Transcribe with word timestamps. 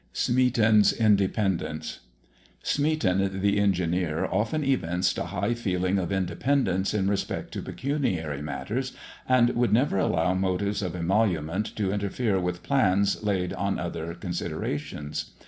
SMEATON'S 0.13 0.93
INDEPENDENCE. 0.93 1.99
Smeaton, 2.63 3.39
the 3.39 3.59
engineer, 3.59 4.25
often 4.25 4.63
evinced 4.63 5.19
a 5.19 5.25
high 5.25 5.53
feeling 5.53 5.99
of 5.99 6.11
independence 6.11 6.95
in 6.95 7.07
respect 7.07 7.51
to 7.51 7.61
pecuniary 7.61 8.41
matters, 8.41 8.93
and 9.29 9.51
would 9.51 9.71
never 9.71 9.99
allow 9.99 10.33
motives 10.33 10.81
of 10.81 10.95
emolument 10.95 11.67
to 11.75 11.91
interfere 11.93 12.39
with 12.39 12.63
plans 12.63 13.21
laid 13.21 13.53
on 13.53 13.77
other 13.77 14.15
considerations. 14.15 15.33